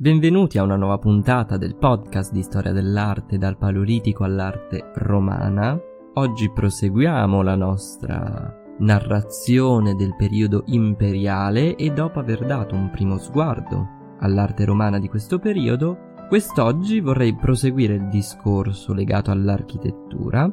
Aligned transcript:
Benvenuti 0.00 0.56
a 0.56 0.62
una 0.62 0.76
nuova 0.76 0.96
puntata 0.96 1.58
del 1.58 1.76
podcast 1.76 2.32
di 2.32 2.40
storia 2.40 2.72
dell'arte 2.72 3.36
dal 3.36 3.58
paleolitico 3.58 4.24
all'arte 4.24 4.92
romana. 4.94 5.78
Oggi 6.14 6.50
proseguiamo 6.50 7.42
la 7.42 7.54
nostra 7.54 8.50
narrazione 8.78 9.94
del 9.96 10.16
periodo 10.16 10.62
imperiale 10.68 11.76
e 11.76 11.90
dopo 11.90 12.18
aver 12.18 12.46
dato 12.46 12.74
un 12.74 12.88
primo 12.88 13.18
sguardo 13.18 14.16
all'arte 14.20 14.64
romana 14.64 14.98
di 14.98 15.06
questo 15.06 15.38
periodo, 15.38 16.14
quest'oggi 16.28 17.00
vorrei 17.00 17.34
proseguire 17.34 17.96
il 17.96 18.08
discorso 18.08 18.94
legato 18.94 19.30
all'architettura, 19.30 20.50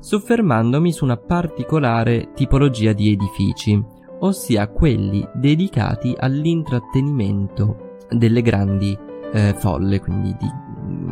soffermandomi 0.00 0.90
su 0.90 1.04
una 1.04 1.18
particolare 1.18 2.30
tipologia 2.32 2.94
di 2.94 3.12
edifici, 3.12 3.78
ossia 4.20 4.68
quelli 4.68 5.22
dedicati 5.34 6.14
all'intrattenimento 6.16 7.85
delle 8.10 8.42
grandi 8.42 8.96
eh, 9.32 9.54
folle, 9.56 10.00
quindi 10.00 10.34
di 10.38 10.48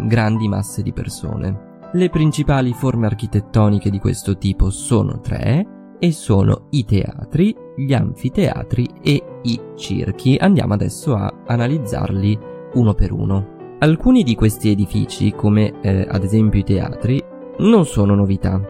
grandi 0.07 0.49
masse 0.49 0.83
di 0.83 0.93
persone. 0.93 1.73
Le 1.93 2.11
principali 2.11 2.73
forme 2.73 3.07
architettoniche 3.07 3.91
di 3.91 3.99
questo 3.99 4.37
tipo 4.37 4.71
sono 4.71 5.21
tre 5.21 5.97
e 5.99 6.13
sono 6.13 6.67
i 6.71 6.85
teatri, 6.85 7.55
gli 7.77 7.93
anfiteatri 7.95 8.89
e 9.01 9.23
i 9.43 9.61
circhi. 9.77 10.37
Andiamo 10.39 10.75
adesso 10.75 11.15
a 11.15 11.33
analizzarli 11.47 12.39
uno 12.75 12.95
per 12.95 13.13
uno. 13.13 13.77
Alcuni 13.79 14.23
di 14.23 14.35
questi 14.35 14.71
edifici, 14.71 15.33
come 15.33 15.81
eh, 15.81 16.07
ad 16.09 16.25
esempio 16.25 16.61
i 16.61 16.65
teatri, 16.65 17.23
non 17.59 17.85
sono 17.87 18.15
novità, 18.15 18.61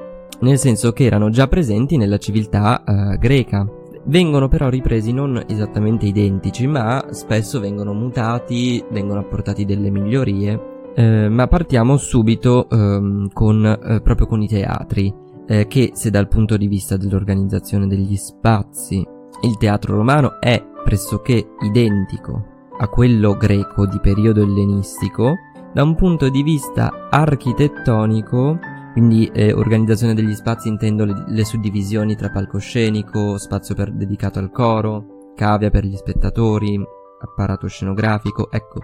nel 0.41 0.59
senso 0.59 0.93
che 0.93 1.05
erano 1.05 1.31
già 1.31 1.49
presenti 1.49 1.97
nella 1.97 2.19
civiltà 2.19 2.85
eh, 2.85 3.19
greca. 3.19 3.67
Vengono 4.07 4.49
però 4.49 4.69
ripresi 4.69 5.13
non 5.13 5.43
esattamente 5.47 6.05
identici, 6.07 6.67
ma 6.67 7.07
spesso 7.11 7.59
vengono 7.59 7.95
mutati, 7.95 8.85
vengono 8.91 9.21
apportati 9.21 9.65
delle 9.65 9.91
migliorie. 9.91 10.73
Eh, 10.95 11.29
ma 11.29 11.47
partiamo 11.49 11.97
subito 11.97 12.69
ehm, 12.69 13.31
con, 13.33 13.65
eh, 13.65 14.01
proprio 14.03 14.27
con 14.27 14.43
i 14.43 14.47
teatri, 14.47 15.13
eh, 15.47 15.67
che 15.67 15.91
se 15.95 16.11
dal 16.11 16.29
punto 16.29 16.57
di 16.57 16.69
vista 16.69 16.97
dell'organizzazione 16.97 17.87
degli 17.87 18.17
spazi 18.17 19.05
il 19.43 19.57
teatro 19.57 19.97
romano 19.97 20.41
è 20.41 20.63
pressoché 20.85 21.49
identico 21.63 22.53
a 22.79 22.89
quello 22.89 23.37
greco 23.37 23.87
di 23.87 23.99
periodo 24.01 24.43
ellenistico, 24.43 25.35
da 25.73 25.83
un 25.83 25.95
punto 25.95 26.29
di 26.29 26.43
vista 26.43 27.09
architettonico 27.11 28.59
quindi 28.95 29.29
eh, 29.35 29.53
organizzazione 29.53 30.15
degli 30.15 30.35
spazi 30.35 30.69
intendo 30.69 31.05
le, 31.05 31.25
le, 31.27 31.45
suddivisioni 31.45 32.15
tra 32.15 32.31
palcoscenico, 32.31 33.37
spazio 33.39 33.75
per, 33.75 33.93
dedicato 33.93 34.39
al 34.39 34.53
coro, 34.53 35.33
cavia 35.35 35.69
per 35.69 35.85
gli 35.85 35.97
spettatori, 35.97 36.81
apparato 37.21 37.67
scenografico, 37.67 38.53
ecco. 38.53 38.79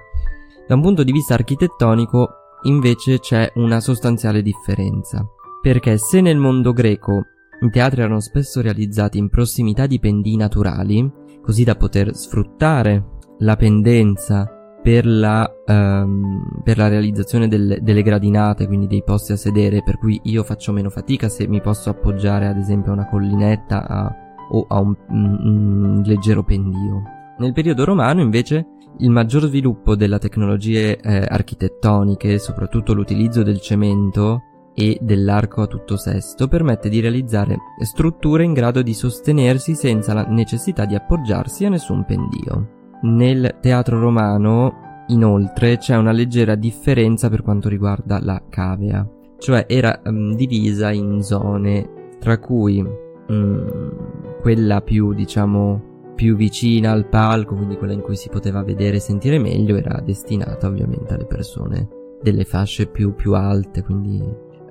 Da 0.67 0.75
un 0.75 0.81
punto 0.83 1.05
di 1.05 1.13
vista 1.13 1.35
architettonico 1.35 2.29
invece 2.63 3.21
c'è 3.21 3.53
una 3.55 3.79
sostanziale 3.79 4.43
differenza, 4.43 5.25
perché 5.63 5.97
se 5.97 6.21
nel 6.21 6.39
mondo 6.39 6.73
greco 6.73 7.23
i 7.61 7.71
teatri 7.71 8.01
erano 8.01 8.19
spesso 8.19 8.61
realizzati 8.61 9.17
in 9.17 9.29
prossimità 9.29 9.87
di 9.87 10.01
pendii 10.01 10.37
naturali, 10.37 11.09
così 11.41 11.63
da 11.63 11.77
poter 11.77 12.17
sfruttare 12.17 13.19
la 13.39 13.55
pendenza 13.55 14.60
per 14.83 15.07
la, 15.07 15.51
um, 15.67 16.61
per 16.63 16.79
la 16.79 16.89
realizzazione 16.89 17.49
del, 17.49 17.79
delle 17.83 18.03
gradinate, 18.03 18.67
quindi 18.67 18.87
dei 18.87 19.03
posti 19.03 19.33
a 19.33 19.37
sedere, 19.37 19.83
per 19.83 19.99
cui 19.99 20.21
io 20.25 20.43
faccio 20.43 20.73
meno 20.73 20.89
fatica 20.89 21.29
se 21.29 21.47
mi 21.47 21.61
posso 21.61 21.91
appoggiare 21.91 22.47
ad 22.47 22.57
esempio 22.57 22.91
a 22.91 22.95
una 22.95 23.09
collinetta 23.09 23.87
a, 23.87 24.15
o 24.53 24.67
a 24.69 24.81
un, 24.81 24.95
un, 25.09 25.39
un 25.43 26.03
leggero 26.05 26.43
pendio. 26.43 27.03
Nel 27.39 27.53
periodo 27.53 27.85
romano 27.85 28.21
invece 28.21 28.67
il 28.99 29.11
maggior 29.11 29.45
sviluppo 29.45 29.95
delle 29.95 30.19
tecnologie 30.19 30.99
eh, 30.99 31.27
architettoniche, 31.29 32.39
soprattutto 32.39 32.93
l'utilizzo 32.93 33.43
del 33.43 33.61
cemento 33.61 34.43
e 34.75 34.99
dell'arco 35.01 35.63
a 35.63 35.67
tutto 35.67 35.97
sesto, 35.97 36.49
permette 36.49 36.89
di 36.89 37.01
realizzare 37.01 37.57
strutture 37.83 38.45
in 38.45 38.53
grado 38.53 38.83
di 38.83 38.95
sostenersi 38.95 39.75
senza 39.75 40.15
la 40.15 40.25
necessità 40.25 40.85
di 40.85 40.95
appoggiarsi 40.95 41.65
a 41.65 41.71
nessun 41.71 42.05
pendio. 42.05 42.80
Nel 43.03 43.57
teatro 43.61 43.99
romano, 43.99 45.05
inoltre, 45.09 45.79
c'è 45.79 45.97
una 45.97 46.13
leggera 46.13 46.55
differenza 46.55 47.31
per 47.31 47.43
quanto 47.43 47.69
riguarda 47.69 48.21
la 48.23 48.43
cavea, 48.49 49.09
cioè 49.39 49.65
era 49.69 50.03
um, 50.05 50.35
divisa 50.35 50.91
in 50.91 51.23
zone, 51.23 52.17
tra 52.19 52.39
cui 52.39 52.85
um, 53.29 54.39
quella 54.41 54.83
più, 54.83 55.15
diciamo, 55.15 55.89
più 56.15 56.37
vicina 56.37 56.91
al 56.91 57.07
palco, 57.07 57.55
quindi 57.55 57.79
quella 57.79 57.95
in 57.95 58.03
cui 58.03 58.17
si 58.17 58.29
poteva 58.29 58.63
vedere 58.63 58.97
e 58.97 59.01
sentire 59.01 59.39
meglio, 59.39 59.77
era 59.77 60.03
destinata 60.05 60.67
ovviamente 60.67 61.15
alle 61.15 61.25
persone 61.25 61.89
delle 62.21 62.45
fasce 62.45 62.87
più, 62.87 63.15
più 63.15 63.33
alte, 63.33 63.83
quindi 63.83 64.23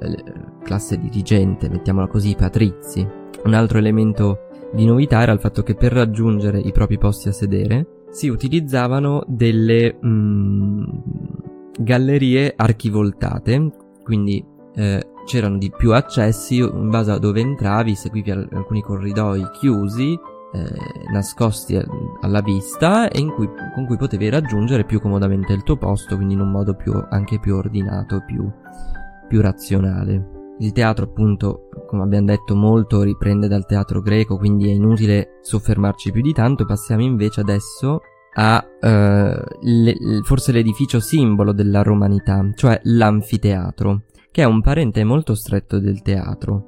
eh, 0.01 0.23
classe 0.63 0.99
dirigente, 0.99 1.67
mettiamola 1.67 2.05
così, 2.05 2.35
patrizi. 2.35 3.07
Un 3.43 3.53
altro 3.55 3.79
elemento 3.79 4.41
di 4.71 4.85
novità 4.85 5.21
era 5.23 5.31
il 5.31 5.39
fatto 5.39 5.63
che 5.63 5.73
per 5.73 5.93
raggiungere 5.93 6.59
i 6.59 6.71
propri 6.71 6.99
posti 6.99 7.29
a 7.29 7.31
sedere 7.31 7.87
si 8.11 8.27
utilizzavano 8.27 9.23
delle 9.27 9.97
mm, 10.03 10.83
gallerie 11.79 12.53
archivoltate, 12.55 13.71
quindi 14.03 14.43
eh, 14.75 15.11
c'erano 15.25 15.57
di 15.57 15.71
più 15.75 15.93
accessi 15.93 16.57
in 16.57 16.89
base 16.89 17.11
a 17.11 17.17
dove 17.17 17.39
entravi, 17.39 17.95
seguivi 17.95 18.31
al- 18.31 18.49
alcuni 18.51 18.81
corridoi 18.81 19.47
chiusi, 19.51 20.17
eh, 20.51 21.11
nascosti 21.11 21.79
alla 22.21 22.41
vista 22.41 23.07
e 23.09 23.23
cui, 23.33 23.47
con 23.75 23.85
cui 23.85 23.97
potevi 23.97 24.29
raggiungere 24.29 24.83
più 24.83 24.99
comodamente 24.99 25.53
il 25.53 25.63
tuo 25.63 25.77
posto, 25.77 26.15
quindi 26.15 26.33
in 26.33 26.39
un 26.39 26.49
modo 26.49 26.73
più, 26.73 26.93
anche 27.09 27.39
più 27.39 27.55
ordinato, 27.55 28.23
più, 28.25 28.51
più 29.27 29.41
razionale. 29.41 30.38
Il 30.59 30.71
teatro, 30.73 31.05
appunto, 31.05 31.69
come 31.87 32.03
abbiamo 32.03 32.25
detto, 32.25 32.55
molto 32.55 33.01
riprende 33.01 33.47
dal 33.47 33.65
teatro 33.65 34.01
greco, 34.01 34.37
quindi 34.37 34.69
è 34.69 34.73
inutile 34.73 35.39
soffermarci 35.41 36.11
più 36.11 36.21
di 36.21 36.33
tanto. 36.33 36.65
Passiamo 36.65 37.01
invece 37.01 37.39
adesso 37.41 38.01
a 38.33 38.63
uh, 38.63 38.87
le, 39.61 39.95
forse 40.23 40.51
l'edificio 40.51 40.99
simbolo 40.99 41.53
della 41.53 41.81
romanità, 41.81 42.45
cioè 42.55 42.79
l'anfiteatro, 42.83 44.03
che 44.31 44.41
è 44.41 44.45
un 44.45 44.61
parente 44.61 45.03
molto 45.03 45.33
stretto 45.33 45.79
del 45.79 46.01
teatro. 46.01 46.65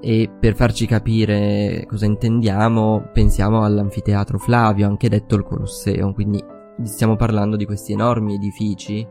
E 0.00 0.30
per 0.38 0.54
farci 0.54 0.84
capire 0.84 1.86
cosa 1.88 2.04
intendiamo, 2.04 3.08
pensiamo 3.14 3.64
all'anfiteatro 3.64 4.36
Flavio, 4.38 4.86
anche 4.86 5.08
detto 5.08 5.36
il 5.36 5.44
Colosseo, 5.44 6.12
quindi 6.12 6.42
stiamo 6.82 7.16
parlando 7.16 7.56
di 7.56 7.64
questi 7.64 7.92
enormi 7.92 8.34
edifici 8.34 9.06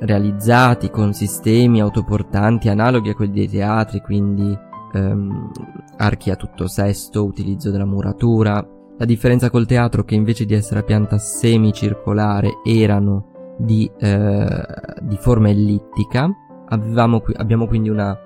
realizzati 0.00 0.90
con 0.90 1.12
sistemi 1.12 1.80
autoportanti 1.80 2.68
analoghi 2.68 3.10
a 3.10 3.14
quelli 3.14 3.32
dei 3.32 3.48
teatri, 3.48 4.00
quindi 4.00 4.56
ehm, 4.92 5.50
archi 5.96 6.30
a 6.30 6.36
tutto 6.36 6.66
sesto, 6.68 7.24
utilizzo 7.24 7.70
della 7.70 7.86
muratura. 7.86 8.64
La 8.98 9.04
differenza 9.04 9.50
col 9.50 9.66
teatro 9.66 10.04
che 10.04 10.14
invece 10.14 10.44
di 10.44 10.54
essere 10.54 10.80
a 10.80 10.82
pianta 10.82 11.18
semicircolare 11.18 12.60
erano 12.64 13.54
di, 13.58 13.90
eh, 13.98 14.64
di 15.02 15.16
forma 15.16 15.48
ellittica. 15.48 16.30
Qui, 16.68 17.34
abbiamo 17.36 17.66
quindi 17.66 17.88
una, 17.88 18.18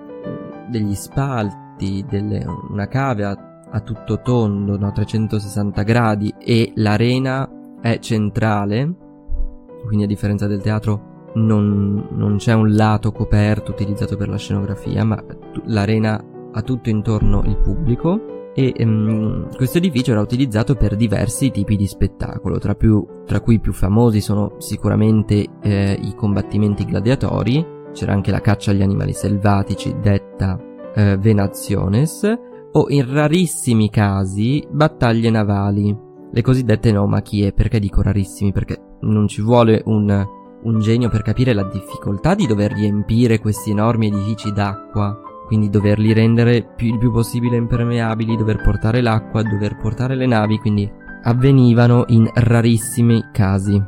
degli 0.68 0.94
spalti, 0.94 2.04
delle, 2.08 2.44
una 2.70 2.86
cave 2.86 3.24
a, 3.24 3.64
a 3.70 3.80
tutto 3.80 4.20
tondo, 4.22 4.78
no, 4.78 4.92
360 4.92 5.82
gradi 5.82 6.34
e 6.38 6.72
l'arena 6.76 7.48
è 7.80 7.98
centrale, 7.98 8.94
quindi 9.86 10.04
a 10.04 10.08
differenza 10.08 10.46
del 10.46 10.60
teatro 10.60 11.09
non, 11.34 12.08
non 12.10 12.36
c'è 12.36 12.52
un 12.52 12.74
lato 12.74 13.12
coperto 13.12 13.70
utilizzato 13.72 14.16
per 14.16 14.28
la 14.28 14.36
scenografia, 14.36 15.04
ma 15.04 15.22
l'arena 15.66 16.22
ha 16.52 16.62
tutto 16.62 16.88
intorno 16.88 17.42
il 17.44 17.56
pubblico 17.58 18.52
e 18.54 18.74
um, 18.78 19.48
questo 19.54 19.78
edificio 19.78 20.10
era 20.10 20.20
utilizzato 20.20 20.74
per 20.74 20.96
diversi 20.96 21.50
tipi 21.50 21.76
di 21.76 21.86
spettacolo, 21.86 22.58
tra, 22.58 22.74
più, 22.74 23.04
tra 23.24 23.40
cui 23.40 23.54
i 23.54 23.60
più 23.60 23.72
famosi 23.72 24.20
sono 24.20 24.54
sicuramente 24.58 25.46
eh, 25.62 25.98
i 26.00 26.14
combattimenti 26.14 26.84
gladiatori, 26.84 27.64
c'era 27.92 28.12
anche 28.12 28.30
la 28.30 28.40
caccia 28.40 28.72
agli 28.72 28.82
animali 28.82 29.12
selvatici 29.12 29.96
detta 30.00 30.58
eh, 30.94 31.16
venationes 31.16 32.38
o 32.72 32.86
in 32.88 33.12
rarissimi 33.12 33.88
casi 33.90 34.64
battaglie 34.70 35.30
navali, 35.30 35.96
le 36.32 36.42
cosiddette 36.42 36.92
nomachie, 36.92 37.52
perché 37.52 37.80
dico 37.80 38.02
rarissimi? 38.02 38.52
Perché 38.52 38.80
non 39.00 39.26
ci 39.26 39.42
vuole 39.42 39.82
un 39.86 40.38
un 40.62 40.80
genio 40.80 41.08
per 41.08 41.22
capire 41.22 41.52
la 41.52 41.64
difficoltà 41.64 42.34
di 42.34 42.46
dover 42.46 42.72
riempire 42.72 43.38
questi 43.38 43.70
enormi 43.70 44.08
edifici 44.08 44.52
d'acqua, 44.52 45.18
quindi 45.46 45.70
doverli 45.70 46.12
rendere 46.12 46.62
più, 46.76 46.92
il 46.92 46.98
più 46.98 47.10
possibile 47.10 47.56
impermeabili, 47.56 48.36
dover 48.36 48.62
portare 48.62 49.00
l'acqua, 49.00 49.42
dover 49.42 49.76
portare 49.76 50.14
le 50.14 50.26
navi, 50.26 50.58
quindi 50.58 50.90
avvenivano 51.22 52.04
in 52.08 52.28
rarissimi 52.32 53.30
casi, 53.32 53.82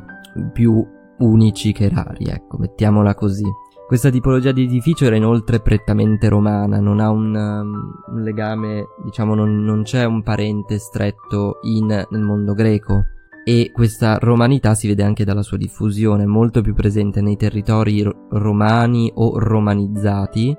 più 0.51 0.85
unici 1.19 1.71
che 1.71 1.89
rari, 1.89 2.25
ecco, 2.25 2.57
mettiamola 2.57 3.15
così. 3.15 3.45
Questa 3.87 4.09
tipologia 4.09 4.51
di 4.51 4.63
edificio 4.63 5.05
era 5.05 5.15
inoltre 5.15 5.59
prettamente 5.59 6.27
romana, 6.27 6.79
non 6.79 6.99
ha 6.99 7.09
un, 7.09 7.35
um, 7.35 8.15
un 8.15 8.21
legame, 8.21 8.87
diciamo, 9.03 9.35
non, 9.35 9.63
non, 9.63 9.83
c'è 9.83 10.03
un 10.05 10.23
parente 10.23 10.79
stretto 10.79 11.59
in, 11.63 11.85
nel 11.85 12.21
mondo 12.21 12.53
greco 12.53 13.05
e 13.43 13.71
questa 13.73 14.17
romanità 14.17 14.73
si 14.73 14.87
vede 14.87 15.03
anche 15.03 15.25
dalla 15.25 15.41
sua 15.41 15.57
diffusione, 15.57 16.25
molto 16.25 16.61
più 16.61 16.73
presente 16.73 17.21
nei 17.21 17.35
territori 17.35 18.01
ro- 18.01 18.27
romani 18.29 19.11
o 19.13 19.37
romanizzati, 19.37 20.55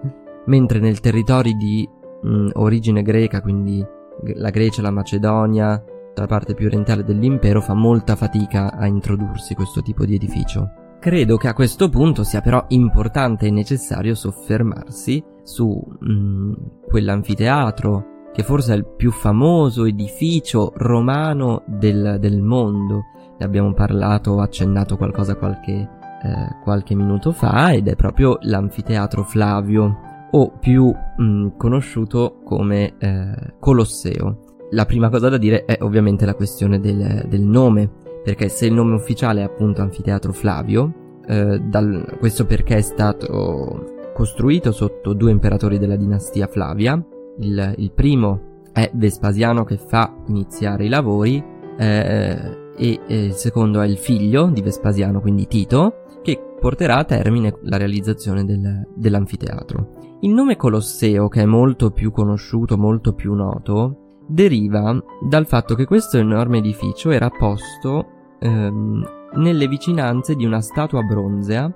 mentre 0.46 0.78
nei 0.81 0.94
territori 0.94 1.54
di 1.54 1.88
mh, 2.22 2.50
origine 2.54 3.02
greca, 3.02 3.40
quindi 3.40 3.84
la 4.34 4.50
Grecia, 4.50 4.82
la 4.82 4.90
Macedonia, 4.90 5.82
la 6.14 6.26
parte 6.26 6.54
più 6.54 6.66
orientale 6.66 7.04
dell'impero, 7.04 7.60
fa 7.60 7.75
molta 7.75 8.16
fatica 8.16 8.72
a 8.72 8.86
introdursi 8.86 9.54
questo 9.54 9.82
tipo 9.82 10.04
di 10.04 10.14
edificio. 10.14 10.70
Credo 11.00 11.36
che 11.36 11.48
a 11.48 11.54
questo 11.54 11.88
punto 11.88 12.22
sia 12.22 12.40
però 12.40 12.64
importante 12.69 13.46
e 13.46 13.50
necessario 13.50 14.14
soffermarsi 14.14 15.22
su 15.42 15.82
mh, 16.00 16.52
quell'anfiteatro 16.86 18.12
che 18.34 18.42
forse 18.42 18.75
è 18.75 18.76
il 18.76 18.84
più 18.84 19.12
famoso 19.12 19.84
edificio 19.84 20.72
romano 20.75 21.62
del, 21.66 22.16
del 22.19 22.42
mondo. 22.42 23.04
Ne 23.38 23.44
abbiamo 23.46 23.72
parlato, 23.72 24.40
accennato 24.40 24.96
qualcosa 24.96 25.36
qualche, 25.36 25.72
eh, 25.72 25.88
qualche 26.64 26.96
minuto 26.96 27.31
fa 27.31 27.72
ed 27.72 27.86
è 27.86 27.94
proprio 27.94 28.38
l'anfiteatro 28.40 29.22
Flavio 29.22 29.98
o 30.32 30.50
più 30.58 30.92
mh, 30.92 31.56
conosciuto 31.56 32.40
come 32.44 32.94
eh, 32.98 33.54
Colosseo. 33.60 34.40
La 34.70 34.84
prima 34.84 35.10
cosa 35.10 35.28
da 35.28 35.38
dire 35.38 35.64
è 35.64 35.78
ovviamente 35.82 36.26
la 36.26 36.34
questione 36.34 36.81
del, 36.81 37.26
del 37.28 37.42
nome, 37.42 37.88
perché 38.25 38.48
se 38.48 38.66
il 38.66 38.72
nome 38.72 38.96
ufficiale 38.96 39.42
è 39.42 39.44
appunto 39.44 39.81
Anfiteatro 39.81 40.32
Flavio, 40.32 41.20
eh, 41.25 41.60
dal, 41.60 42.16
questo 42.19 42.46
perché 42.46 42.78
è 42.78 42.81
stato 42.81 43.92
costruito 44.12 44.72
sotto 44.72 45.12
due 45.12 45.31
imperatori 45.31 45.78
della 45.78 45.96
dinastia 45.96 46.48
Flavia, 46.48 47.00
il, 47.38 47.75
il 47.78 47.92
primo 47.92 48.52
è 48.72 48.90
Vespasiano 48.94 49.64
che 49.64 49.78
fa 49.78 50.12
iniziare 50.26 50.84
i 50.84 50.88
lavori 50.88 51.42
eh, 51.78 52.72
e 52.76 53.00
eh, 53.06 53.25
il 53.26 53.32
secondo 53.34 53.81
è 53.81 53.86
il 53.86 53.98
figlio 53.98 54.46
di 54.46 54.62
Vespasiano, 54.62 55.20
quindi 55.20 55.46
Tito, 55.46 56.04
che 56.22 56.40
porterà 56.58 56.96
a 56.96 57.04
termine 57.04 57.56
la 57.62 57.76
realizzazione 57.76 58.44
del, 58.44 58.88
dell'anfiteatro. 58.94 60.19
Il 60.20 60.31
nome 60.31 60.56
Colosseo, 60.56 61.28
che 61.28 61.42
è 61.42 61.46
molto 61.46 61.90
più 61.90 62.10
conosciuto, 62.10 62.76
molto 62.76 63.12
più 63.12 63.34
noto, 63.34 64.22
deriva 64.26 64.98
dal 65.20 65.46
fatto 65.46 65.75
che 65.75 65.84
questo 65.84 66.16
enorme 66.16 66.58
edificio 66.58 67.10
era 67.10 67.28
posto 67.28 68.06
ehm, 68.40 69.06
nelle 69.34 69.69
vicinanze 69.69 70.34
di 70.34 70.44
una 70.44 70.60
statua 70.60 71.02
bronzea 71.02 71.70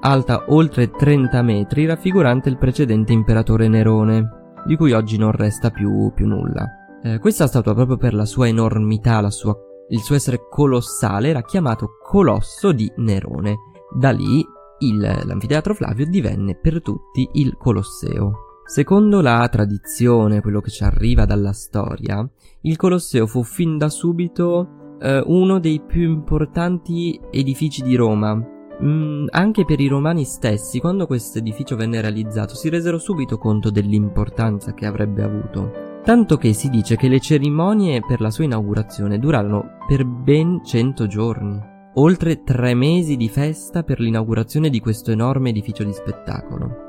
alta 0.00 0.44
oltre 0.48 0.90
30 0.90 1.42
metri 1.42 1.86
raffigurante 1.86 2.48
il 2.48 2.56
precedente 2.56 3.12
imperatore 3.12 3.66
Nerone 3.66 4.37
di 4.68 4.76
cui 4.76 4.92
oggi 4.92 5.16
non 5.16 5.32
resta 5.32 5.70
più, 5.70 6.12
più 6.14 6.26
nulla. 6.26 7.00
Eh, 7.02 7.18
questa 7.18 7.46
statua, 7.46 7.72
proprio 7.72 7.96
per 7.96 8.12
la 8.12 8.26
sua 8.26 8.48
enormità, 8.48 9.28
sua, 9.30 9.56
il 9.88 10.00
suo 10.00 10.14
essere 10.14 10.46
colossale, 10.50 11.28
era 11.28 11.42
chiamato 11.42 11.96
Colosso 12.02 12.72
di 12.72 12.92
Nerone. 12.96 13.56
Da 13.98 14.10
lì 14.10 14.44
il, 14.80 14.98
l'anfiteatro 14.98 15.72
Flavio 15.72 16.04
divenne 16.06 16.54
per 16.54 16.82
tutti 16.82 17.26
il 17.32 17.56
Colosseo. 17.56 18.32
Secondo 18.66 19.22
la 19.22 19.48
tradizione, 19.48 20.42
quello 20.42 20.60
che 20.60 20.68
ci 20.68 20.84
arriva 20.84 21.24
dalla 21.24 21.52
storia, 21.52 22.28
il 22.62 22.76
Colosseo 22.76 23.26
fu 23.26 23.42
fin 23.42 23.78
da 23.78 23.88
subito 23.88 24.96
eh, 25.00 25.22
uno 25.24 25.58
dei 25.58 25.80
più 25.80 26.02
importanti 26.02 27.18
edifici 27.30 27.80
di 27.80 27.96
Roma, 27.96 28.38
Mm, 28.82 29.26
anche 29.30 29.64
per 29.64 29.80
i 29.80 29.88
romani 29.88 30.24
stessi, 30.24 30.78
quando 30.78 31.06
questo 31.06 31.38
edificio 31.38 31.74
venne 31.74 32.00
realizzato, 32.00 32.54
si 32.54 32.68
resero 32.68 32.98
subito 32.98 33.36
conto 33.36 33.70
dell'importanza 33.70 34.72
che 34.72 34.86
avrebbe 34.86 35.22
avuto. 35.22 35.86
Tanto 36.04 36.36
che 36.36 36.52
si 36.52 36.70
dice 36.70 36.96
che 36.96 37.08
le 37.08 37.18
cerimonie 37.18 38.00
per 38.06 38.20
la 38.20 38.30
sua 38.30 38.44
inaugurazione 38.44 39.18
durarono 39.18 39.78
per 39.86 40.04
ben 40.06 40.64
100 40.64 41.06
giorni, 41.08 41.60
oltre 41.94 42.44
tre 42.44 42.74
mesi 42.74 43.16
di 43.16 43.28
festa 43.28 43.82
per 43.82 43.98
l'inaugurazione 43.98 44.70
di 44.70 44.80
questo 44.80 45.10
enorme 45.10 45.50
edificio 45.50 45.82
di 45.82 45.92
spettacolo. 45.92 46.86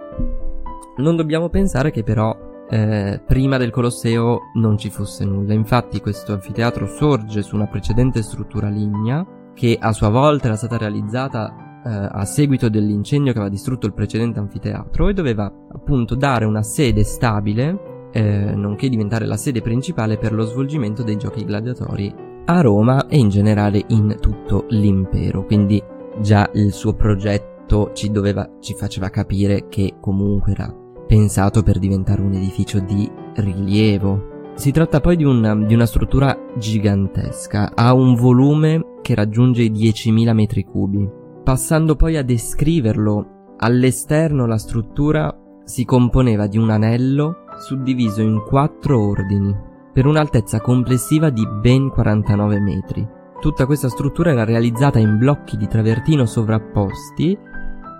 Non 0.97 1.15
dobbiamo 1.15 1.49
pensare 1.49 1.89
che 1.89 2.03
però 2.03 2.37
eh, 2.69 3.19
prima 3.25 3.57
del 3.57 3.71
Colosseo 3.71 4.51
non 4.53 4.77
ci 4.77 4.91
fosse 4.91 5.25
nulla, 5.25 5.53
infatti 5.53 5.99
questo 6.01 6.33
anfiteatro 6.33 6.85
sorge 6.85 7.41
su 7.41 7.55
una 7.55 7.67
precedente 7.67 8.21
struttura 8.21 8.69
lignea 8.69 9.25
che 9.55 9.75
a 9.79 9.91
sua 9.91 10.09
volta 10.09 10.45
era 10.45 10.55
stata 10.55 10.77
realizzata 10.77 11.68
a 11.83 12.25
seguito 12.25 12.69
dell'incendio 12.69 13.31
che 13.31 13.39
aveva 13.39 13.53
distrutto 13.53 13.85
il 13.85 13.93
precedente 13.93 14.39
anfiteatro 14.39 15.07
e 15.07 15.13
doveva 15.13 15.51
appunto 15.71 16.15
dare 16.15 16.45
una 16.45 16.63
sede 16.63 17.03
stabile, 17.03 18.09
eh, 18.11 18.53
nonché 18.55 18.89
diventare 18.89 19.25
la 19.25 19.37
sede 19.37 19.61
principale 19.61 20.17
per 20.17 20.33
lo 20.33 20.43
svolgimento 20.45 21.03
dei 21.03 21.17
giochi 21.17 21.45
gladiatori 21.45 22.13
a 22.45 22.61
Roma 22.61 23.07
e 23.07 23.17
in 23.17 23.29
generale 23.29 23.83
in 23.89 24.17
tutto 24.19 24.65
l'impero. 24.69 25.45
Quindi 25.45 25.81
già 26.19 26.49
il 26.53 26.73
suo 26.73 26.93
progetto 26.93 27.91
ci, 27.93 28.09
doveva, 28.11 28.49
ci 28.59 28.73
faceva 28.73 29.09
capire 29.09 29.67
che 29.69 29.95
comunque 29.99 30.51
era 30.51 30.73
pensato 31.07 31.63
per 31.63 31.79
diventare 31.79 32.21
un 32.21 32.33
edificio 32.33 32.79
di 32.79 33.09
rilievo. 33.35 34.53
Si 34.55 34.71
tratta 34.71 34.99
poi 34.99 35.15
di 35.15 35.23
una, 35.23 35.55
di 35.55 35.73
una 35.73 35.85
struttura 35.85 36.37
gigantesca, 36.57 37.71
ha 37.75 37.93
un 37.93 38.15
volume 38.15 38.97
che 39.01 39.15
raggiunge 39.15 39.61
i 39.61 39.71
10.000 39.71 40.33
metri 40.33 40.63
cubi, 40.65 41.09
Passando 41.43 41.95
poi 41.95 42.17
a 42.17 42.23
descriverlo, 42.23 43.55
all'esterno 43.57 44.45
la 44.45 44.57
struttura 44.57 45.33
si 45.63 45.85
componeva 45.85 46.47
di 46.47 46.57
un 46.57 46.69
anello 46.69 47.45
suddiviso 47.59 48.21
in 48.21 48.43
quattro 48.47 48.99
ordini, 49.07 49.55
per 49.93 50.05
un'altezza 50.05 50.61
complessiva 50.61 51.29
di 51.29 51.45
ben 51.47 51.89
49 51.89 52.59
metri. 52.59 53.07
Tutta 53.39 53.65
questa 53.65 53.89
struttura 53.89 54.31
era 54.31 54.43
realizzata 54.43 54.99
in 54.99 55.17
blocchi 55.17 55.57
di 55.57 55.67
travertino 55.67 56.25
sovrapposti 56.25 57.37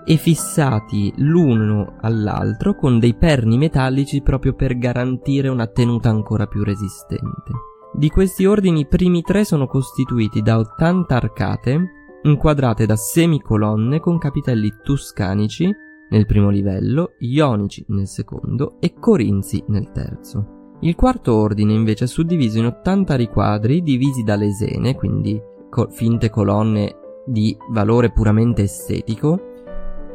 e 0.06 0.16
fissati 0.16 1.14
l'uno 1.18 1.96
all'altro 2.02 2.76
con 2.76 3.00
dei 3.00 3.16
perni 3.16 3.58
metallici 3.58 4.22
proprio 4.22 4.54
per 4.54 4.78
garantire 4.78 5.48
una 5.48 5.68
tenuta 5.68 6.10
ancora 6.10 6.48
più 6.48 6.64
resistente. 6.64 7.52
Di 7.94 8.10
questi 8.10 8.46
ordini 8.46 8.82
i 8.82 8.88
primi 8.88 9.22
tre 9.22 9.44
sono 9.44 9.68
costituiti 9.68 10.42
da 10.42 10.58
80 10.58 11.16
arcate 11.16 11.92
inquadrate 12.24 12.86
da 12.86 12.96
semicolonne 12.96 14.00
con 14.00 14.18
capitelli 14.18 14.74
tuscanici 14.84 15.70
nel 16.10 16.26
primo 16.26 16.50
livello, 16.50 17.12
ionici 17.20 17.86
nel 17.90 18.08
secondo 18.08 18.78
e 18.80 18.94
corinzi 18.94 19.64
nel 19.68 19.92
terzo. 19.92 20.58
Il 20.82 20.96
quarto 20.96 21.36
ordine 21.36 21.74
invece 21.74 22.06
è 22.06 22.08
suddiviso 22.08 22.58
in 22.58 22.66
80 22.66 23.16
riquadri 23.16 23.82
divisi 23.84 24.24
da 24.24 24.36
lesene, 24.36 24.96
quindi 24.96 25.40
co- 25.70 25.90
finte 25.90 26.30
colonne 26.30 26.96
di 27.26 27.56
valore 27.72 28.12
puramente 28.12 28.64
estetico, 28.64 29.40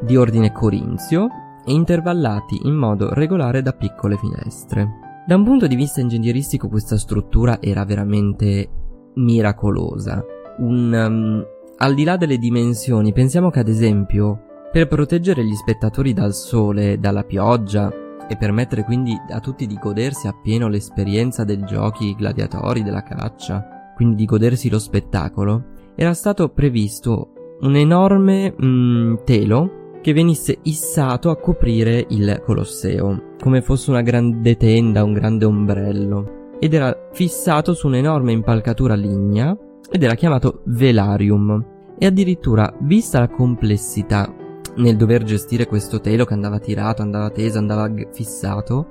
di 0.01 0.17
ordine 0.17 0.53
corinzio 0.53 1.29
e 1.65 1.73
intervallati 1.73 2.61
in 2.65 2.75
modo 2.75 3.13
regolare 3.13 3.63
da 3.63 3.73
piccole 3.73 4.17
finestre. 4.17 5.03
Da 5.27 5.37
un 5.37 5.45
punto 5.45 5.67
di 5.67 5.77
vista 5.77 6.01
ingegneristico 6.01 6.69
questa 6.69 6.99
struttura 6.99 7.61
era 7.61 7.85
veramente 7.85 8.69
miracolosa, 9.15 10.23
un, 10.59 10.93
um, 10.93 11.47
al 11.79 11.95
di 11.95 12.05
là 12.05 12.17
delle 12.17 12.39
dimensioni, 12.39 13.13
pensiamo 13.13 13.51
che 13.51 13.59
ad 13.59 13.69
esempio, 13.69 14.69
per 14.71 14.87
proteggere 14.87 15.45
gli 15.45 15.55
spettatori 15.55 16.13
dal 16.13 16.35
sole, 16.35 16.99
dalla 16.99 17.25
pioggia 17.25 17.93
e 18.29 18.37
permettere 18.37 18.85
quindi 18.85 19.17
a 19.31 19.41
tutti 19.41 19.67
di 19.67 19.79
godersi 19.81 20.27
appieno 20.27 20.69
l'esperienza 20.69 21.45
dei 21.45 21.63
giochi 21.65 22.15
gladiatori, 22.15 22.83
della 22.83 23.03
caccia, 23.03 23.93
quindi 23.95 24.17
di 24.17 24.25
godersi 24.25 24.71
lo 24.71 24.79
spettacolo, 24.79 25.65
era 25.95 26.15
stato 26.15 26.49
previsto 26.49 27.33
un 27.61 27.77
enorme 27.77 28.55
mm, 28.61 29.15
telo 29.25 29.83
che 30.01 30.13
venisse 30.13 30.59
issato 30.63 31.31
a 31.31 31.37
coprire 31.37 32.05
il 32.11 32.41
Colosseo, 32.45 33.35
come 33.41 33.63
fosse 33.63 33.91
una 33.91 34.03
grande 34.03 34.57
tenda, 34.57 35.03
un 35.03 35.13
grande 35.13 35.45
ombrello, 35.45 36.57
ed 36.59 36.75
era 36.75 37.09
fissato 37.13 37.75
su 37.75 37.87
un'enorme 37.87 38.33
impalcatura 38.33 38.95
lignea 38.95 39.57
ed 39.91 40.03
era 40.03 40.15
chiamato 40.15 40.63
Velarium. 40.65 41.73
E 41.99 42.07
addirittura, 42.07 42.75
vista 42.81 43.21
la 43.21 43.29
complessità 43.29 44.33
nel 44.77 44.97
dover 44.97 45.23
gestire 45.23 45.67
questo 45.67 46.01
telo 46.01 46.25
che 46.25 46.35
andava 46.35 46.59
tirato, 46.59 47.03
andava 47.03 47.31
teso, 47.31 47.59
andava 47.59 47.89
fissato, 48.13 48.87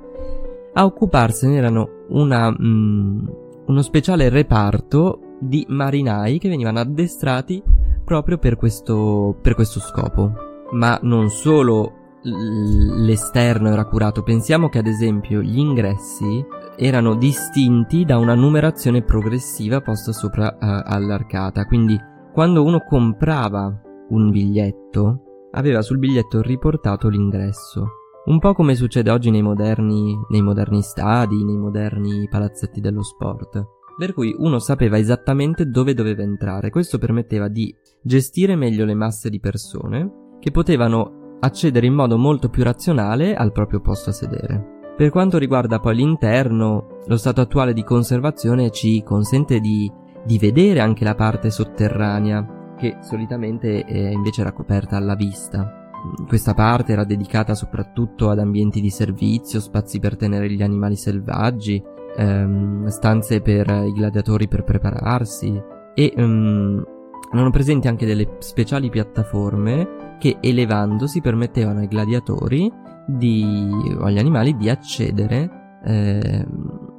a 0.72 0.84
occuparsene 0.84 1.56
erano 1.56 1.88
una, 2.08 2.50
mm, 2.50 3.26
uno 3.66 3.82
speciale 3.82 4.28
reparto 4.28 5.36
di 5.40 5.64
marinai 5.68 6.38
che 6.38 6.48
venivano 6.48 6.80
addestrati 6.80 7.62
proprio 8.04 8.38
per 8.38 8.56
questo, 8.56 9.36
per 9.40 9.54
questo 9.54 9.80
scopo. 9.80 10.32
Ma 10.72 10.98
non 11.02 11.30
solo 11.30 12.02
l'esterno 12.22 13.68
era 13.68 13.84
curato, 13.84 14.22
pensiamo 14.22 14.68
che 14.68 14.78
ad 14.78 14.86
esempio 14.86 15.42
gli 15.42 15.58
ingressi 15.58 16.44
erano 16.76 17.14
distinti 17.14 18.04
da 18.04 18.18
una 18.18 18.34
numerazione 18.34 19.02
progressiva 19.02 19.80
posta 19.80 20.12
sopra 20.12 20.52
uh, 20.52 20.56
all'arcata, 20.60 21.64
quindi 21.66 21.98
quando 22.32 22.64
uno 22.64 22.80
comprava 22.80 23.80
un 24.08 24.30
biglietto, 24.30 25.48
aveva 25.52 25.82
sul 25.82 25.98
biglietto 25.98 26.42
riportato 26.42 27.08
l'ingresso. 27.08 27.88
Un 28.26 28.38
po' 28.38 28.54
come 28.54 28.74
succede 28.74 29.10
oggi 29.10 29.30
nei 29.30 29.42
moderni, 29.42 30.18
nei 30.30 30.42
moderni 30.42 30.82
stadi, 30.82 31.44
nei 31.44 31.56
moderni 31.56 32.26
palazzetti 32.28 32.80
dello 32.80 33.02
sport. 33.02 33.62
per 33.96 34.12
cui 34.12 34.34
uno 34.36 34.58
sapeva 34.58 34.98
esattamente 34.98 35.66
dove 35.66 35.94
doveva 35.94 36.22
entrare. 36.22 36.70
Questo 36.70 36.98
permetteva 36.98 37.46
di 37.46 37.72
gestire 38.02 38.56
meglio 38.56 38.84
le 38.84 38.94
masse 38.94 39.30
di 39.30 39.38
persone 39.38 40.38
che 40.40 40.50
potevano 40.50 41.36
accedere 41.38 41.86
in 41.86 41.94
modo 41.94 42.18
molto 42.18 42.48
più 42.48 42.64
razionale 42.64 43.36
al 43.36 43.52
proprio 43.52 43.80
posto 43.80 44.10
a 44.10 44.12
sedere. 44.12 44.73
Per 44.96 45.10
quanto 45.10 45.38
riguarda 45.38 45.80
poi 45.80 45.96
l'interno, 45.96 47.00
lo 47.06 47.16
stato 47.16 47.40
attuale 47.40 47.72
di 47.72 47.82
conservazione 47.82 48.70
ci 48.70 49.02
consente 49.02 49.58
di, 49.58 49.90
di 50.24 50.38
vedere 50.38 50.78
anche 50.78 51.02
la 51.02 51.16
parte 51.16 51.50
sotterranea, 51.50 52.74
che 52.78 52.98
solitamente 53.00 53.82
è 53.82 54.10
invece 54.10 54.42
era 54.42 54.52
coperta 54.52 54.96
alla 54.96 55.16
vista. 55.16 55.90
Questa 56.28 56.54
parte 56.54 56.92
era 56.92 57.02
dedicata 57.02 57.56
soprattutto 57.56 58.30
ad 58.30 58.38
ambienti 58.38 58.80
di 58.80 58.90
servizio, 58.90 59.58
spazi 59.58 59.98
per 59.98 60.16
tenere 60.16 60.48
gli 60.48 60.62
animali 60.62 60.94
selvaggi, 60.94 61.82
ehm, 62.16 62.86
stanze 62.86 63.40
per 63.40 63.68
i 63.68 63.92
gladiatori 63.92 64.46
per 64.46 64.62
prepararsi 64.62 65.60
e 65.92 66.12
ehm, 66.14 66.84
erano 67.32 67.50
presenti 67.50 67.88
anche 67.88 68.06
delle 68.06 68.36
speciali 68.38 68.90
piattaforme 68.90 70.16
che 70.20 70.36
elevandosi 70.40 71.20
permettevano 71.20 71.80
ai 71.80 71.88
gladiatori 71.88 72.70
di, 73.06 73.70
o 73.98 74.04
agli 74.04 74.18
animali 74.18 74.56
di 74.56 74.68
accedere 74.68 75.78
eh, 75.84 76.46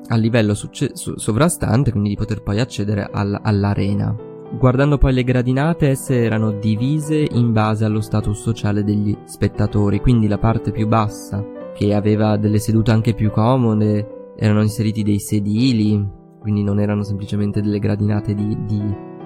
al 0.07 0.19
livello 0.19 0.53
succe- 0.53 0.91
sovrastante, 0.93 1.91
quindi 1.91 2.09
di 2.09 2.15
poter 2.15 2.43
poi 2.43 2.59
accedere 2.59 3.07
all- 3.11 3.39
all'arena. 3.41 4.15
Guardando 4.57 4.97
poi 4.97 5.13
le 5.13 5.23
gradinate, 5.23 5.89
esse 5.89 6.23
erano 6.23 6.51
divise 6.51 7.27
in 7.29 7.51
base 7.51 7.83
allo 7.83 7.99
status 7.99 8.39
sociale 8.39 8.83
degli 8.83 9.15
spettatori, 9.25 9.99
quindi 9.99 10.27
la 10.27 10.37
parte 10.37 10.71
più 10.71 10.87
bassa, 10.87 11.43
che 11.73 11.93
aveva 11.93 12.37
delle 12.37 12.59
sedute 12.59 12.91
anche 12.91 13.13
più 13.13 13.31
comode, 13.31 14.33
erano 14.37 14.61
inseriti 14.61 15.03
dei 15.03 15.19
sedili, 15.19 16.07
quindi 16.39 16.63
non 16.63 16.79
erano 16.79 17.03
semplicemente 17.03 17.61
delle 17.61 17.79
gradinate 17.79 18.33
di, 18.33 18.55
di, 18.65 18.81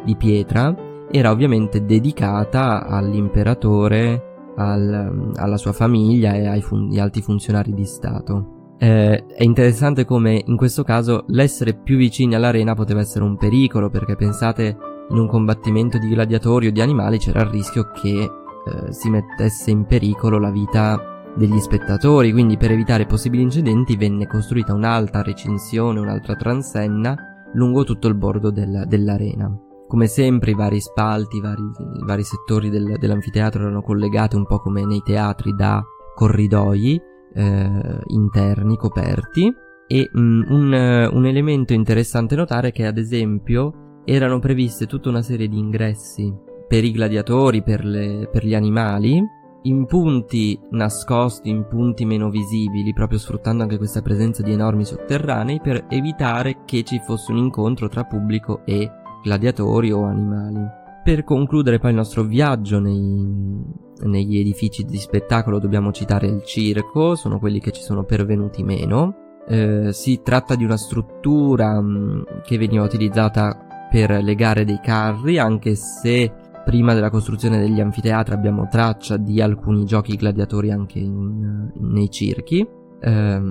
di 0.06 0.16
pietra, 0.16 0.74
era 1.12 1.32
ovviamente 1.32 1.84
dedicata 1.84 2.88
all'imperatore 2.88 4.29
al, 4.60 5.32
alla 5.36 5.58
sua 5.58 5.72
famiglia 5.72 6.34
e 6.34 6.48
ai 6.48 6.62
fun- 6.62 6.96
alti 7.00 7.22
funzionari 7.22 7.74
di 7.74 7.86
Stato. 7.86 8.76
Eh, 8.78 9.26
è 9.26 9.44
interessante 9.44 10.06
come 10.06 10.42
in 10.46 10.56
questo 10.56 10.84
caso 10.84 11.26
l'essere 11.28 11.74
più 11.74 11.98
vicini 11.98 12.36
all'arena 12.36 12.76
poteva 12.76 13.00
essere 13.00 13.24
un 13.24 13.38
pericolo, 13.38 13.90
perché 13.90 14.16
pensate 14.16 14.78
in 15.10 15.18
un 15.18 15.28
combattimento 15.28 15.98
di 15.98 16.08
gladiatori 16.08 16.68
o 16.68 16.72
di 16.72 16.82
animali 16.82 17.18
c'era 17.18 17.42
il 17.42 17.50
rischio 17.50 17.92
che 17.92 18.22
eh, 18.22 18.92
si 18.92 19.10
mettesse 19.10 19.72
in 19.72 19.86
pericolo 19.86 20.38
la 20.40 20.52
vita 20.52 21.02
degli 21.36 21.60
spettatori, 21.60 22.32
quindi 22.32 22.58
per 22.58 22.72
evitare 22.72 23.06
possibili 23.06 23.44
incidenti 23.44 23.96
venne 23.96 24.28
costruita 24.28 24.74
un'alta 24.74 25.22
recinzione, 25.22 26.00
un'altra 26.00 26.36
transenna 26.36 27.16
lungo 27.54 27.84
tutto 27.84 28.08
il 28.08 28.16
bordo 28.16 28.52
del, 28.52 28.86
dell'arena. 28.88 29.69
Come 29.90 30.06
sempre 30.06 30.52
i 30.52 30.54
vari 30.54 30.80
spalti, 30.80 31.38
i 31.38 31.42
vari, 31.42 31.64
i 32.00 32.06
vari 32.06 32.24
settori 32.24 32.70
del, 32.70 32.98
dell'anfiteatro 33.00 33.64
erano 33.64 33.82
collegati 33.82 34.36
un 34.36 34.46
po' 34.46 34.60
come 34.60 34.86
nei 34.86 35.02
teatri 35.02 35.56
da 35.56 35.84
corridoi 36.14 37.02
eh, 37.34 38.00
interni 38.10 38.78
coperti. 38.78 39.52
E 39.88 40.10
mh, 40.14 40.20
mm, 40.22 40.42
un, 40.48 41.10
un 41.12 41.26
elemento 41.26 41.74
interessante 41.74 42.36
notare 42.36 42.68
è 42.68 42.72
che 42.72 42.86
ad 42.86 43.00
esempio 43.00 44.04
erano 44.06 44.38
previste 44.38 44.86
tutta 44.86 45.10
una 45.10 45.24
serie 45.24 45.48
di 45.48 45.58
ingressi 45.58 46.32
per 46.68 46.84
i 46.84 46.92
gladiatori, 46.92 47.64
per, 47.64 47.84
le, 47.84 48.30
per 48.32 48.46
gli 48.46 48.54
animali, 48.54 49.20
in 49.64 49.88
punti 49.88 50.58
nascosti, 50.70 51.50
in 51.50 51.66
punti 51.68 52.06
meno 52.06 52.30
visibili, 52.30 52.94
proprio 52.94 53.18
sfruttando 53.18 53.64
anche 53.64 53.78
questa 53.78 54.04
presenza 54.04 54.44
di 54.44 54.54
enormi 54.54 54.86
sotterranei 54.86 55.60
per 55.60 55.88
evitare 55.90 56.60
che 56.66 56.84
ci 56.84 57.02
fosse 57.04 57.32
un 57.32 57.38
incontro 57.38 57.90
tra 57.90 58.04
pubblico 58.04 58.62
e 58.66 58.90
gladiatori 59.22 59.92
o 59.92 60.04
animali. 60.04 60.78
Per 61.04 61.24
concludere 61.24 61.80
poi 61.80 61.92
il 61.92 61.96
nostro 61.96 62.24
viaggio 62.24 62.80
nei, 62.80 63.64
negli 64.04 64.38
edifici 64.38 64.84
di 64.84 64.98
spettacolo 64.98 65.60
dobbiamo 65.60 65.92
citare 65.92 66.28
il 66.28 66.44
circo, 66.44 67.16
sono 67.16 67.40
quelli 67.40 67.60
che 67.60 67.72
ci 67.72 67.82
sono 67.82 68.04
pervenuti 68.04 68.64
meno. 68.64 69.16
Eh, 69.48 69.92
si 69.94 70.22
tratta 70.24 70.56
di 70.56 70.64
una 70.64 70.78
struttura 70.78 71.82
mh, 71.82 71.88
mm, 71.88 72.22
che 72.44 72.58
veniva 72.58 72.84
utilizzata 72.84 73.88
per 73.90 74.12
le 74.22 74.36
gare 74.36 74.66
dei 74.66 74.80
carri, 74.82 75.40
anche 75.40 75.76
se 75.76 76.32
prima 76.64 76.94
della 76.94 77.10
costruzione 77.10 77.58
degli 77.58 77.80
anfiteatri 77.80 78.36
abbiamo 78.36 78.68
traccia 78.70 79.18
di 79.18 79.42
alcuni 79.42 79.86
giochi 79.86 80.16
gladiatori 80.16 80.70
anche 80.70 81.00
in, 81.00 81.72
in, 81.74 81.92
nei 81.92 82.12
circhi. 82.12 82.68
Eh, 83.02 83.42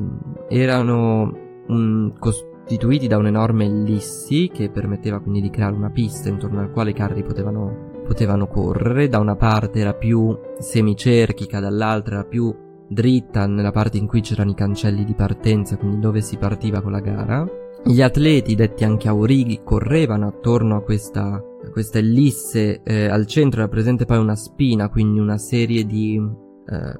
erano 0.49 1.33
un, 1.67 2.13
cos- 2.19 2.47
costituiti 2.69 3.07
da 3.07 3.17
un'enorme 3.17 3.65
ellissi 3.65 4.51
che 4.53 4.69
permetteva 4.69 5.21
quindi 5.21 5.41
di 5.41 5.49
creare 5.49 5.75
una 5.75 5.89
pista 5.89 6.29
intorno 6.29 6.59
alla 6.59 6.69
quale 6.69 6.91
i 6.91 6.93
carri 6.93 7.23
potevano, 7.23 8.03
potevano 8.07 8.47
correre. 8.47 9.09
Da 9.09 9.19
una 9.19 9.37
parte 9.37 9.79
era 9.79 9.95
più 9.95 10.39
semicerchica, 10.59 11.61
dall'altra 11.61 12.17
era 12.17 12.25
più 12.25 12.55
dritta 12.87 13.47
nella 13.47 13.71
parte 13.71 13.97
in 13.97 14.07
cui 14.07 14.21
c'erano 14.21 14.51
i 14.51 14.55
cancelli 14.55 15.07
di 15.07 15.15
partenza, 15.15 15.79
quindi 15.79 15.99
dove 15.99 16.21
si 16.21 16.37
partiva 16.37 16.83
con 16.83 16.93
la 16.93 17.01
gara. 17.01 17.47
Gli 17.83 18.03
atleti, 18.03 18.55
detti 18.55 18.85
anche 18.85 19.09
aurighi, 19.09 19.63
correvano 19.65 20.27
attorno 20.27 20.77
a 20.77 20.83
questa, 20.83 21.23
a 21.23 21.71
questa 21.71 21.97
ellisse. 21.97 22.83
Eh, 22.83 23.07
al 23.07 23.27
centro 23.27 23.61
era 23.61 23.71
presente 23.71 24.05
poi 24.05 24.19
una 24.19 24.37
spina, 24.37 24.91
quindi 24.91 25.21
una 25.21 25.39
serie 25.39 25.87
di, 25.87 26.21
eh, 26.67 26.95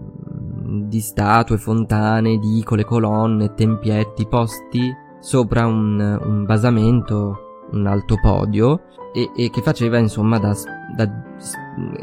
di 0.87 1.01
statue, 1.01 1.59
fontane, 1.59 2.33
edicole, 2.33 2.85
colonne, 2.85 3.53
tempietti, 3.53 4.27
posti 4.27 5.07
sopra 5.21 5.67
un, 5.67 5.99
un 6.01 6.45
basamento, 6.45 7.67
un 7.73 7.87
alto 7.87 8.17
podio 8.21 8.83
e, 9.13 9.31
e 9.37 9.51
che 9.51 9.63
faceva 9.63 9.99
insomma 9.99 10.39
da, 10.39 10.55
da 10.97 11.11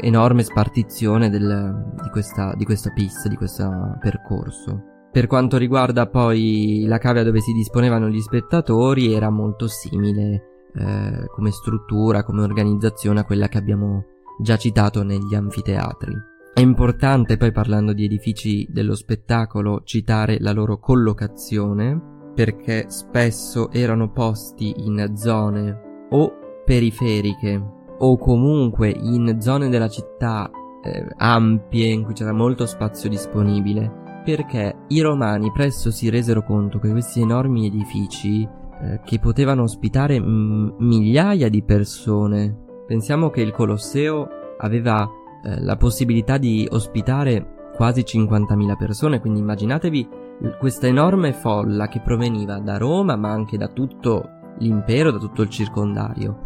enorme 0.00 0.42
spartizione 0.42 1.30
del, 1.30 1.94
di, 2.02 2.10
questa, 2.10 2.54
di 2.54 2.64
questa 2.64 2.90
pista, 2.92 3.28
di 3.28 3.36
questo 3.36 3.96
percorso. 4.00 4.82
Per 5.10 5.26
quanto 5.26 5.56
riguarda 5.56 6.06
poi 6.08 6.84
la 6.86 6.98
cavea 6.98 7.22
dove 7.22 7.40
si 7.40 7.52
disponevano 7.52 8.08
gli 8.08 8.20
spettatori 8.20 9.14
era 9.14 9.30
molto 9.30 9.66
simile 9.66 10.68
eh, 10.74 11.26
come 11.34 11.50
struttura, 11.52 12.22
come 12.22 12.42
organizzazione 12.42 13.20
a 13.20 13.24
quella 13.24 13.48
che 13.48 13.56
abbiamo 13.56 14.04
già 14.42 14.56
citato 14.56 15.02
negli 15.02 15.34
anfiteatri. 15.34 16.14
È 16.52 16.60
importante 16.60 17.36
poi 17.36 17.52
parlando 17.52 17.92
di 17.92 18.04
edifici 18.04 18.66
dello 18.70 18.94
spettacolo 18.94 19.82
citare 19.84 20.38
la 20.40 20.52
loro 20.52 20.78
collocazione 20.78 22.14
perché 22.36 22.84
spesso 22.90 23.70
erano 23.72 24.10
posti 24.10 24.74
in 24.84 25.12
zone 25.16 26.06
o 26.10 26.32
periferiche 26.66 27.60
o 27.98 28.18
comunque 28.18 28.90
in 28.90 29.40
zone 29.40 29.70
della 29.70 29.88
città 29.88 30.50
eh, 30.82 31.06
ampie 31.16 31.86
in 31.86 32.04
cui 32.04 32.12
c'era 32.12 32.34
molto 32.34 32.66
spazio 32.66 33.08
disponibile 33.08 34.20
perché 34.22 34.74
i 34.88 35.00
romani 35.00 35.50
presto 35.50 35.90
si 35.90 36.10
resero 36.10 36.42
conto 36.42 36.78
che 36.78 36.90
questi 36.90 37.22
enormi 37.22 37.64
edifici 37.64 38.42
eh, 38.42 39.00
che 39.02 39.18
potevano 39.18 39.62
ospitare 39.62 40.20
m- 40.20 40.74
migliaia 40.78 41.48
di 41.48 41.62
persone. 41.62 42.64
Pensiamo 42.86 43.30
che 43.30 43.40
il 43.40 43.52
Colosseo 43.52 44.28
aveva 44.58 45.08
eh, 45.42 45.62
la 45.62 45.76
possibilità 45.76 46.36
di 46.36 46.68
ospitare 46.70 47.70
quasi 47.76 48.02
50.000 48.02 48.76
persone 48.76 49.20
quindi 49.20 49.40
immaginatevi 49.40 50.08
questa 50.58 50.86
enorme 50.86 51.32
folla 51.32 51.88
che 51.88 52.00
proveniva 52.00 52.58
da 52.58 52.76
Roma 52.76 53.16
ma 53.16 53.30
anche 53.30 53.56
da 53.56 53.68
tutto 53.68 54.28
l'impero, 54.58 55.10
da 55.10 55.18
tutto 55.18 55.42
il 55.42 55.48
circondario. 55.48 56.40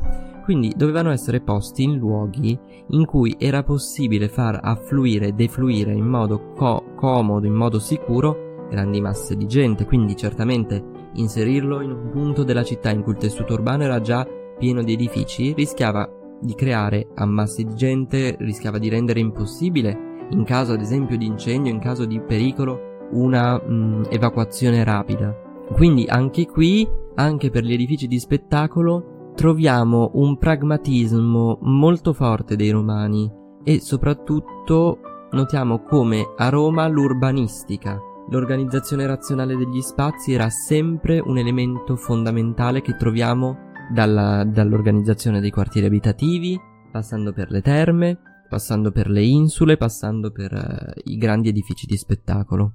Quindi 0.44 0.73
dovevano 0.76 1.11
essere 1.11 1.40
posti 1.40 1.82
in 1.82 1.97
luoghi 1.97 2.59
in 2.88 3.04
cui 3.04 3.37
era 3.38 3.62
possibile 3.62 4.28
far 4.28 4.59
affluire 4.62 5.28
e 5.28 5.32
defluire 5.32 5.92
in 5.92 6.06
modo 6.06 6.52
co- 6.54 6.92
comodo, 6.97 7.47
in 7.47 7.52
modo 7.52 7.78
sicuro, 7.78 8.66
grandi 8.68 9.00
masse 9.00 9.37
di 9.37 9.47
gente. 9.47 9.85
Quindi 9.85 10.16
certamente 10.16 10.82
inserirlo 11.14 11.80
in 11.82 11.90
un 11.92 12.11
punto 12.11 12.42
della 12.42 12.64
città 12.64 12.90
in 12.90 13.02
cui 13.02 13.12
il 13.12 13.18
tessuto 13.18 13.54
urbano 13.54 13.85
era 13.85 14.00
già 14.00 14.26
pieno 14.59 14.82
di 14.82 14.92
edifici 14.92 15.54
rischiava 15.54 16.09
di 16.40 16.54
creare 16.54 17.09
ammassi 17.14 17.64
di 17.64 17.75
gente, 17.75 18.37
rischiava 18.38 18.78
di 18.78 18.88
rendere 18.88 19.20
impossibile, 19.20 20.26
in 20.30 20.44
caso 20.44 20.73
ad 20.73 20.80
esempio 20.80 21.16
di 21.16 21.26
incendio, 21.26 21.73
in 21.73 21.80
caso 21.80 22.04
di 22.04 22.20
pericolo, 22.20 22.89
una 23.12 23.61
mh, 23.61 23.73
mm, 23.73 24.02
evacuazione 24.11 24.85
rapida. 24.85 25.35
Quindi 25.73 26.07
anche 26.09 26.47
qui, 26.47 26.88
anche 27.14 27.50
per 27.50 27.64
gli 27.64 27.73
edifici 27.73 28.07
di 28.07 28.19
spettacolo, 28.19 29.33
troviamo 29.35 30.11
un 30.14 30.37
pragmatismo 30.37 31.59
molto 31.62 32.12
forte 32.12 32.57
dei 32.57 32.71
romani 32.71 33.31
e 33.62 33.81
soprattutto 33.81 34.99
notiamo 35.31 35.83
come 35.83 36.35
a 36.37 36.49
Roma 36.49 36.88
l'urbanistica, 36.88 37.99
l'organizzazione 38.31 39.07
razionale 39.07 39.57
degli 39.57 39.81
spazi 39.81 40.33
era 40.33 40.49
sempre 40.50 41.21
un 41.21 41.38
elemento 41.38 41.97
fondamentale 41.97 42.81
che 42.81 42.97
troviamo 42.97 43.69
dalla, 43.93 44.45
dall'organizzazione 44.45 45.40
dei 45.40 45.50
quartieri 45.50 45.87
abitativi, 45.87 46.59
passando 46.90 47.33
per 47.33 47.50
le 47.50 47.61
terme, 47.61 48.19
passando 48.49 48.90
per 48.90 49.09
le 49.09 49.23
insule, 49.23 49.76
passando 49.76 50.31
per 50.31 50.52
uh, 50.52 51.00
i 51.11 51.17
grandi 51.17 51.49
edifici 51.49 51.87
di 51.87 51.97
spettacolo. 51.97 52.75